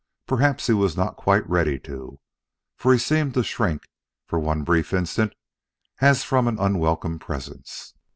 [0.25, 2.19] Perhaps he was not quite ready to,
[2.75, 3.83] for he seemed to shrink,
[4.25, 5.35] for one brief instant,
[5.99, 7.93] as from an unwelcome presence.